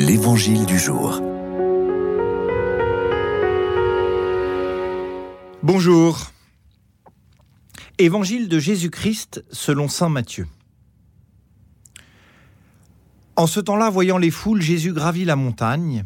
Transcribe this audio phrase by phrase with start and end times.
[0.00, 1.20] L'Évangile du jour.
[5.64, 6.30] Bonjour.
[7.98, 10.46] Évangile de Jésus-Christ selon Saint Matthieu.
[13.34, 16.04] En ce temps-là, voyant les foules, Jésus gravit la montagne.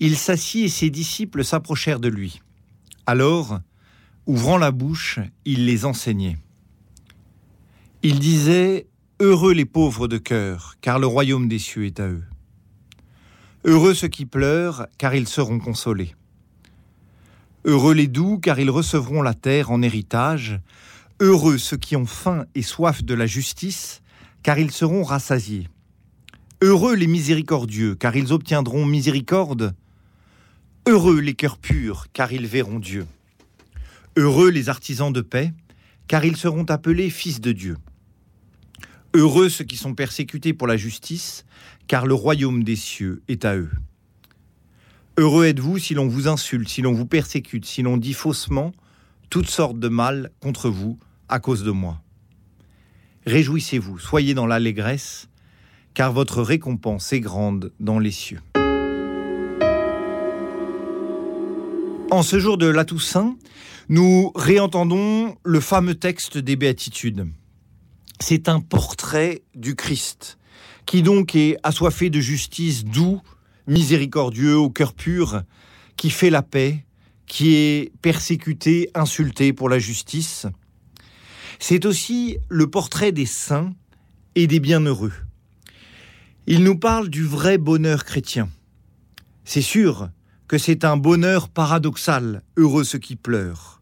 [0.00, 2.40] Il s'assit et ses disciples s'approchèrent de lui.
[3.06, 3.60] Alors,
[4.26, 6.36] ouvrant la bouche, il les enseignait.
[8.02, 8.88] Il disait
[9.20, 12.24] Heureux les pauvres de cœur, car le royaume des cieux est à eux.
[13.64, 16.14] Heureux ceux qui pleurent, car ils seront consolés.
[17.66, 20.60] Heureux les doux, car ils recevront la terre en héritage.
[21.20, 24.00] Heureux ceux qui ont faim et soif de la justice,
[24.42, 25.68] car ils seront rassasiés.
[26.62, 29.74] Heureux les miséricordieux, car ils obtiendront miséricorde.
[30.88, 33.06] Heureux les cœurs purs, car ils verront Dieu.
[34.16, 35.52] Heureux les artisans de paix,
[36.08, 37.76] car ils seront appelés fils de Dieu.
[39.12, 41.44] Heureux ceux qui sont persécutés pour la justice,
[41.90, 43.72] car le royaume des cieux est à eux.
[45.16, 48.70] Heureux êtes-vous si l'on vous insulte, si l'on vous persécute, si l'on dit faussement
[49.28, 52.00] toutes sortes de mal contre vous à cause de moi.
[53.26, 55.28] Réjouissez-vous, soyez dans l'allégresse,
[55.92, 58.40] car votre récompense est grande dans les cieux.
[62.12, 63.36] En ce jour de la Toussaint,
[63.88, 67.26] nous réentendons le fameux texte des béatitudes
[68.20, 70.38] c'est un portrait du Christ,
[70.90, 73.20] qui donc est assoiffé de justice, doux,
[73.68, 75.44] miséricordieux, au cœur pur,
[75.96, 76.84] qui fait la paix,
[77.28, 80.48] qui est persécuté, insulté pour la justice.
[81.60, 83.72] C'est aussi le portrait des saints
[84.34, 85.12] et des bienheureux.
[86.48, 88.48] Il nous parle du vrai bonheur chrétien.
[89.44, 90.10] C'est sûr
[90.48, 93.80] que c'est un bonheur paradoxal, heureux ceux qui pleurent.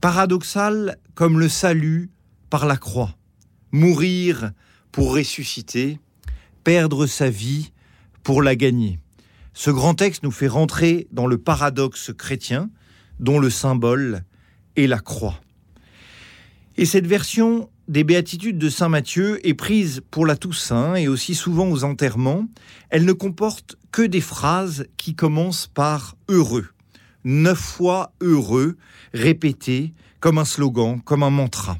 [0.00, 2.10] Paradoxal comme le salut
[2.50, 3.14] par la croix
[3.70, 4.50] mourir
[4.90, 6.00] pour ressusciter,
[6.64, 7.72] perdre sa vie
[8.22, 8.98] pour la gagner.
[9.54, 12.70] Ce grand texte nous fait rentrer dans le paradoxe chrétien
[13.20, 14.24] dont le symbole
[14.76, 15.40] est la croix.
[16.76, 21.34] Et cette version des béatitudes de Saint Matthieu est prise pour la Toussaint et aussi
[21.34, 22.46] souvent aux enterrements.
[22.88, 26.66] Elle ne comporte que des phrases qui commencent par heureux.
[27.24, 28.76] Neuf fois heureux,
[29.12, 31.76] répétées comme un slogan, comme un mantra.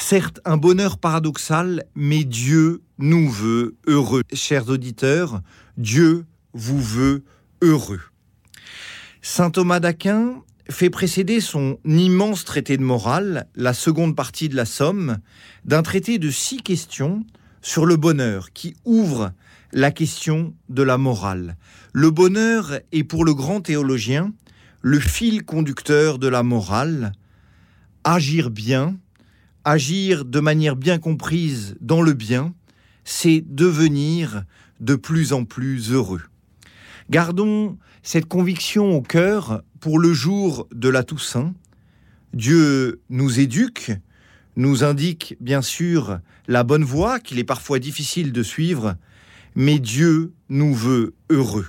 [0.00, 4.22] Certes, un bonheur paradoxal, mais Dieu nous veut heureux.
[4.32, 5.42] Chers auditeurs,
[5.76, 6.24] Dieu
[6.54, 7.22] vous veut
[7.60, 8.00] heureux.
[9.20, 14.64] Saint Thomas d'Aquin fait précéder son immense traité de morale, la seconde partie de la
[14.64, 15.18] Somme,
[15.64, 17.24] d'un traité de six questions
[17.60, 19.32] sur le bonheur qui ouvre
[19.70, 21.56] la question de la morale.
[21.92, 24.32] Le bonheur est pour le grand théologien
[24.80, 27.12] le fil conducteur de la morale.
[28.02, 28.96] Agir bien,
[29.64, 32.54] agir de manière bien comprise dans le bien,
[33.04, 34.44] c'est devenir
[34.80, 36.22] de plus en plus heureux.
[37.10, 41.54] Gardons cette conviction au cœur pour le jour de la Toussaint.
[42.32, 43.92] Dieu nous éduque,
[44.56, 48.96] nous indique bien sûr la bonne voie qu'il est parfois difficile de suivre,
[49.54, 51.66] mais Dieu nous veut heureux.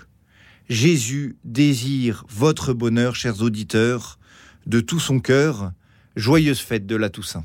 [0.69, 4.19] Jésus désire votre bonheur, chers auditeurs,
[4.67, 5.71] de tout son cœur.
[6.15, 7.39] Joyeuse fête de la Toussaint.